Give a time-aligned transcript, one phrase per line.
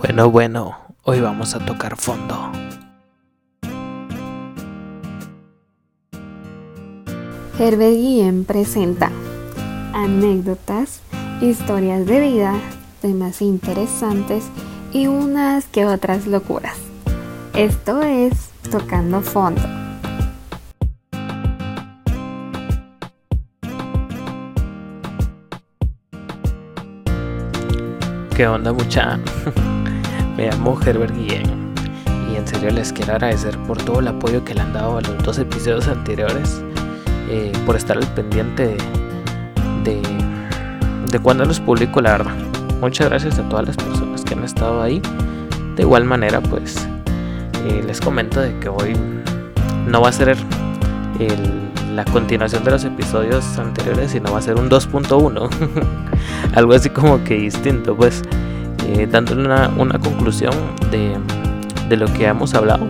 [0.00, 2.52] Bueno, bueno, hoy vamos a tocar fondo.
[7.58, 9.10] Herbert Guillén presenta
[9.92, 11.00] anécdotas,
[11.40, 12.54] historias de vida,
[13.02, 14.44] temas interesantes
[14.92, 16.78] y unas que otras locuras.
[17.54, 19.62] Esto es Tocando Fondo.
[28.36, 29.18] ¿Qué onda mucha?
[30.38, 31.74] Me llamo Herbert Guillén
[32.32, 35.00] y en serio les quiero agradecer por todo el apoyo que le han dado a
[35.00, 36.62] los dos episodios anteriores,
[37.28, 38.76] eh, por estar al pendiente
[39.82, 40.00] de,
[41.10, 42.36] de, cuando los publico, la verdad.
[42.80, 45.02] Muchas gracias a todas las personas que han estado ahí.
[45.74, 46.86] De igual manera, pues
[47.66, 48.94] eh, les comento de que hoy
[49.88, 50.36] no va a ser
[51.96, 55.50] la continuación de los episodios anteriores, sino va a ser un 2.1.
[56.54, 58.22] Algo así como que distinto, pues
[58.88, 60.54] eh, dándole una, una conclusión
[60.90, 61.16] de,
[61.88, 62.86] de, lo que hemos hablado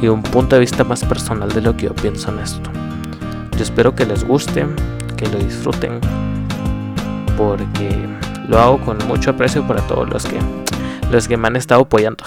[0.00, 2.70] y un punto de vista más personal de lo que yo pienso en esto.
[3.56, 4.64] Yo espero que les guste,
[5.16, 5.98] que lo disfruten,
[7.36, 7.90] porque
[8.48, 10.38] lo hago con mucho aprecio para todos los que,
[11.10, 12.24] los que me han estado apoyando.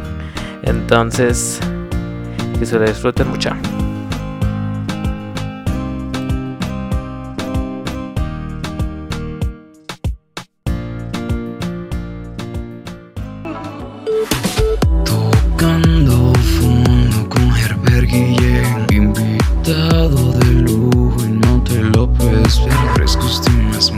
[0.62, 1.60] Entonces,
[2.58, 3.50] que se lo disfruten mucho.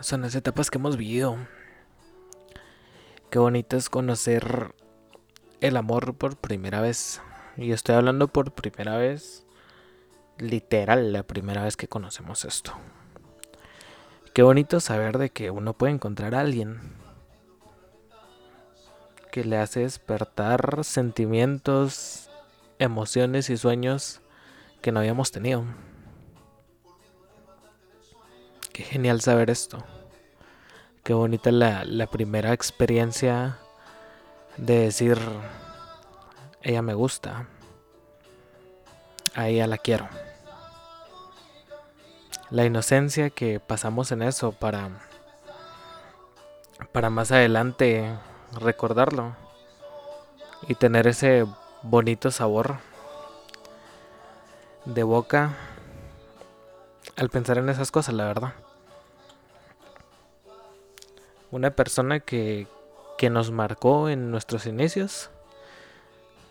[0.00, 1.36] son las etapas que hemos vivido.
[3.30, 4.74] Qué bonito es conocer
[5.60, 7.20] el amor por primera vez.
[7.56, 9.44] Y estoy hablando por primera vez,
[10.38, 12.72] literal, la primera vez que conocemos esto.
[14.32, 16.80] Qué bonito saber de que uno puede encontrar a alguien
[19.30, 22.30] que le hace despertar sentimientos,
[22.78, 24.22] emociones y sueños
[24.80, 25.64] que no habíamos tenido.
[28.72, 29.78] Qué genial saber esto.
[31.02, 33.58] Qué bonita la, la primera experiencia
[34.56, 35.18] de decir,
[36.62, 37.46] ella me gusta,
[39.34, 40.08] a ella la quiero.
[42.50, 44.90] La inocencia que pasamos en eso para,
[46.92, 48.12] para más adelante
[48.52, 49.36] recordarlo
[50.68, 51.46] y tener ese
[51.82, 52.76] bonito sabor
[54.84, 55.52] de boca
[57.20, 58.54] al pensar en esas cosas, la verdad.
[61.50, 62.66] Una persona que,
[63.18, 65.28] que nos marcó en nuestros inicios.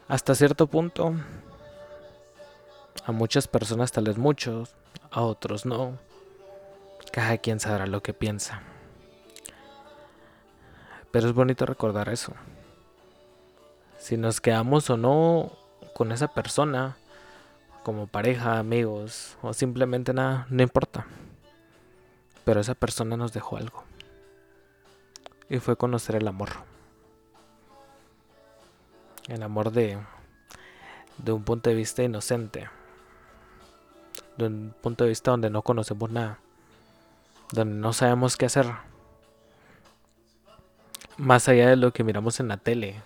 [0.08, 1.16] Hasta cierto punto.
[3.04, 4.76] A muchas personas tal vez muchos,
[5.10, 5.98] a otros no.
[7.12, 8.62] Cada quien sabrá lo que piensa.
[11.10, 12.34] Pero es bonito recordar eso.
[13.98, 15.52] Si nos quedamos o no
[15.96, 16.96] con esa persona,
[17.84, 21.06] como pareja, amigos o simplemente nada, no importa.
[22.46, 23.84] Pero esa persona nos dejó algo
[25.50, 26.50] y fue conocer el amor.
[29.28, 29.98] El amor de,
[31.18, 32.70] de un punto de vista inocente.
[34.38, 36.40] De un punto de vista donde no conocemos nada.
[37.52, 38.68] Donde no sabemos qué hacer.
[41.18, 43.02] Más allá de lo que miramos en la tele.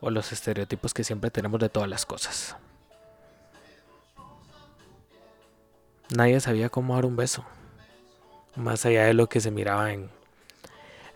[0.00, 2.56] O los estereotipos que siempre tenemos de todas las cosas.
[6.14, 7.44] Nadie sabía cómo dar un beso.
[8.56, 10.10] Más allá de lo que se miraba en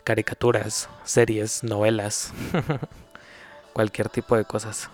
[0.04, 2.32] caricaturas, series, novelas,
[3.72, 4.90] cualquier tipo de cosas.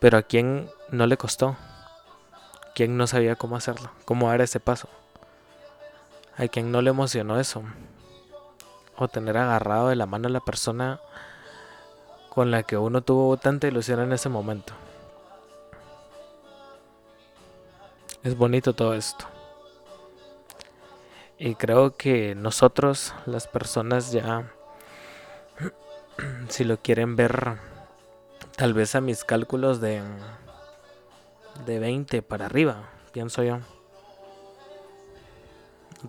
[0.00, 1.56] Pero a quién no le costó,
[2.74, 4.88] quién no sabía cómo hacerlo, cómo dar ese paso,
[6.36, 7.62] a quien no le emocionó eso,
[8.96, 11.00] o tener agarrado de la mano a la persona
[12.28, 14.74] con la que uno tuvo tanta ilusión en ese momento.
[18.22, 19.24] Es bonito todo esto.
[21.38, 24.52] Y creo que nosotros, las personas ya,
[26.50, 27.56] si lo quieren ver,
[28.56, 30.02] tal vez a mis cálculos de,
[31.64, 33.60] de 20 para arriba, pienso yo.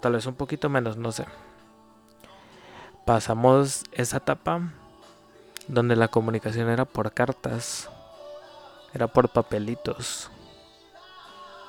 [0.02, 1.24] Tal vez un poquito menos, no sé.
[3.06, 4.74] Pasamos esa etapa
[5.70, 7.90] donde la comunicación era por cartas,
[8.94, 10.30] era por papelitos,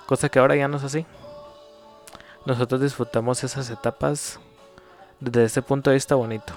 [0.06, 1.06] cosa que ahora ya no es así.
[2.44, 4.40] Nosotros disfrutamos esas etapas
[5.20, 6.52] desde ese punto de vista bonito,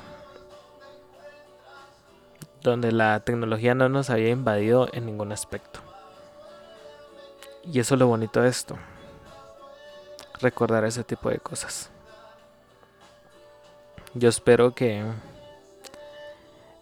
[2.61, 5.79] donde la tecnología no nos había invadido en ningún aspecto.
[7.63, 8.77] Y eso es lo bonito de esto,
[10.41, 11.91] recordar ese tipo de cosas.
[14.15, 15.03] Yo espero que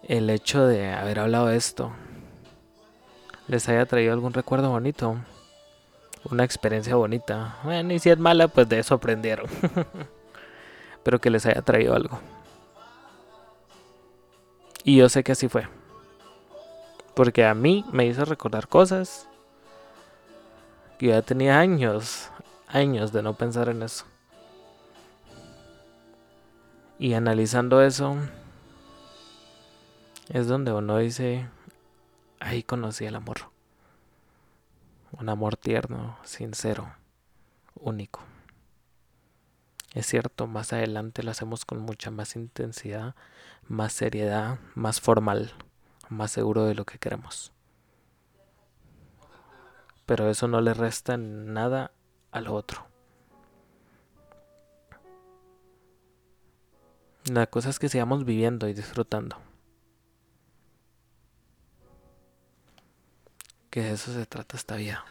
[0.02, 1.92] el hecho de haber hablado de esto
[3.48, 5.16] les haya traído algún recuerdo bonito,
[6.30, 7.58] una experiencia bonita.
[7.64, 9.46] Bueno, y si es mala, pues de eso aprendieron.
[11.02, 12.18] Pero que les haya traído algo.
[14.84, 15.66] Y yo sé que así fue.
[17.14, 19.28] Porque a mí me hizo recordar cosas
[20.98, 22.30] que ya tenía años,
[22.68, 24.04] años de no pensar en eso.
[26.98, 28.16] Y analizando eso,
[30.28, 31.48] es donde uno dice,
[32.40, 33.53] ahí conocí el amor.
[35.16, 36.92] Un amor tierno, sincero,
[37.76, 38.20] único.
[39.92, 43.14] Es cierto, más adelante lo hacemos con mucha más intensidad,
[43.68, 45.52] más seriedad, más formal,
[46.08, 47.52] más seguro de lo que queremos.
[50.04, 51.92] Pero eso no le resta nada
[52.32, 52.84] al otro.
[57.32, 59.36] La cosa es que sigamos viviendo y disfrutando.
[63.74, 65.04] Que de eso se trata esta vida.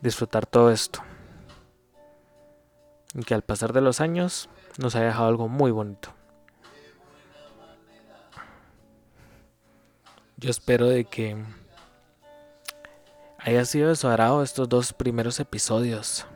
[0.00, 1.00] Disfrutar todo esto.
[3.14, 6.12] Y que al pasar de los años nos haya dejado algo muy bonito.
[10.38, 11.36] Yo espero de que
[13.38, 16.26] haya sido de estos dos primeros episodios.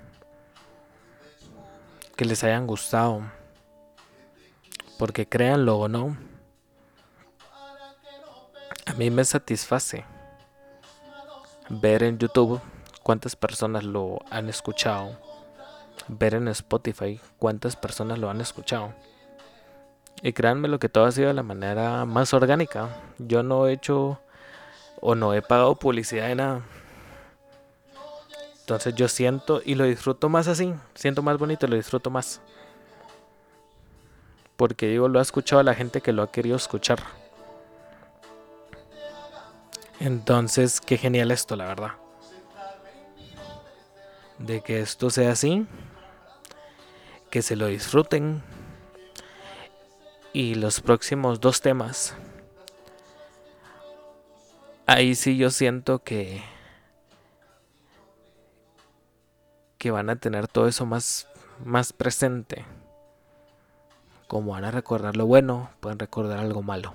[2.14, 3.22] Que les hayan gustado.
[4.96, 6.16] Porque créanlo o no,
[8.94, 10.04] a mí me satisface
[11.68, 12.60] ver en YouTube
[13.02, 15.18] cuántas personas lo han escuchado,
[16.06, 18.94] ver en Spotify cuántas personas lo han escuchado.
[20.22, 22.88] Y créanme lo que todo ha sido de la manera más orgánica.
[23.18, 24.20] Yo no he hecho
[25.00, 26.62] o no he pagado publicidad de nada.
[28.60, 30.72] Entonces yo siento y lo disfruto más así.
[30.94, 32.40] Siento más bonito y lo disfruto más.
[34.56, 37.23] Porque digo, lo ha escuchado la gente que lo ha querido escuchar.
[40.04, 41.92] Entonces, qué genial esto, la verdad.
[44.38, 45.66] De que esto sea así,
[47.30, 48.42] que se lo disfruten.
[50.34, 52.14] Y los próximos dos temas.
[54.84, 56.42] Ahí sí yo siento que
[59.78, 61.28] que van a tener todo eso más
[61.64, 62.66] más presente.
[64.28, 66.94] Como van a recordar lo bueno, pueden recordar algo malo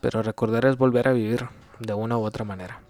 [0.00, 1.48] pero recordar es volver a vivir
[1.78, 2.80] de una u otra manera.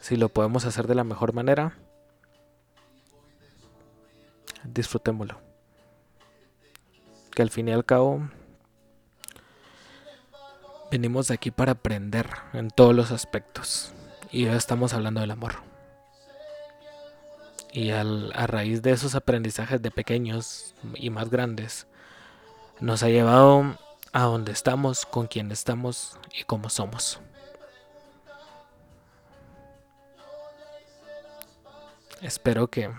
[0.00, 1.76] Si lo podemos hacer de la mejor manera,
[4.64, 5.38] disfrutémoslo.
[7.30, 8.28] Que al fin y al cabo
[10.90, 13.92] venimos aquí para aprender en todos los aspectos.
[14.32, 15.54] Y ya estamos hablando del amor.
[17.72, 18.02] Y a
[18.46, 21.86] raíz de esos aprendizajes de pequeños y más grandes,
[22.80, 23.76] nos ha llevado
[24.12, 27.20] a dónde estamos, con quién estamos y cómo somos.
[32.20, 32.90] Espero que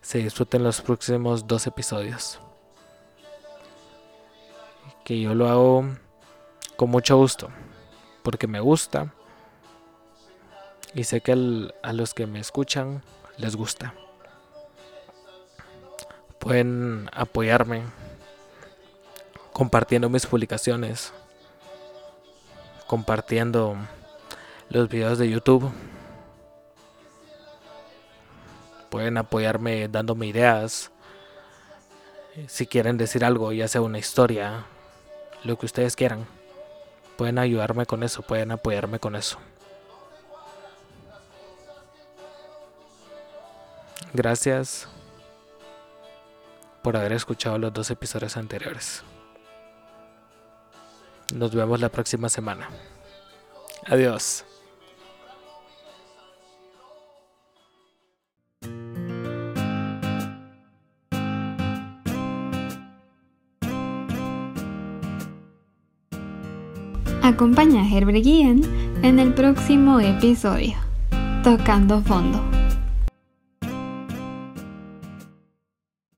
[0.00, 2.40] se disfruten los próximos dos episodios.
[5.04, 5.84] Que yo lo hago
[6.76, 7.48] con mucho gusto,
[8.22, 9.14] porque me gusta
[10.94, 11.32] y sé que
[11.82, 13.02] a los que me escuchan
[13.36, 13.94] les gusta.
[16.38, 17.82] Pueden apoyarme
[19.56, 21.14] compartiendo mis publicaciones,
[22.86, 23.74] compartiendo
[24.68, 25.72] los videos de YouTube.
[28.90, 30.92] Pueden apoyarme dándome ideas.
[32.48, 34.66] Si quieren decir algo, ya sea una historia,
[35.42, 36.26] lo que ustedes quieran.
[37.16, 39.38] Pueden ayudarme con eso, pueden apoyarme con eso.
[44.12, 44.86] Gracias
[46.82, 49.02] por haber escuchado los dos episodios anteriores.
[51.34, 52.68] Nos vemos la próxima semana.
[53.86, 54.44] Adiós.
[67.22, 68.62] Acompaña a Herbert Guillén
[69.02, 70.74] en el próximo episodio,
[71.42, 72.55] Tocando Fondo.